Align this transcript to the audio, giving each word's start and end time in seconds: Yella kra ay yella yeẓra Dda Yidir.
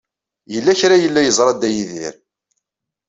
Yella 0.53 0.79
kra 0.79 0.93
ay 0.95 1.01
yella 1.03 1.21
yeẓra 1.25 1.53
Dda 1.55 1.69
Yidir. 1.75 2.15